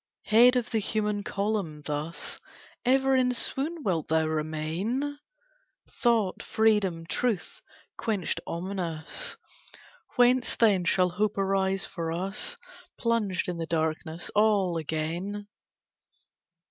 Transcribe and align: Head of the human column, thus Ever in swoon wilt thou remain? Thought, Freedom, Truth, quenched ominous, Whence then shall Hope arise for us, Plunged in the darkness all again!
Head 0.25 0.55
of 0.55 0.71
the 0.71 0.79
human 0.79 1.21
column, 1.21 1.83
thus 1.85 2.39
Ever 2.83 3.15
in 3.15 3.35
swoon 3.35 3.83
wilt 3.83 4.07
thou 4.07 4.25
remain? 4.25 5.19
Thought, 5.91 6.41
Freedom, 6.41 7.05
Truth, 7.05 7.61
quenched 7.97 8.41
ominous, 8.47 9.37
Whence 10.15 10.55
then 10.55 10.85
shall 10.85 11.09
Hope 11.09 11.37
arise 11.37 11.85
for 11.85 12.11
us, 12.11 12.57
Plunged 12.97 13.47
in 13.47 13.57
the 13.59 13.67
darkness 13.67 14.31
all 14.33 14.75
again! 14.75 15.45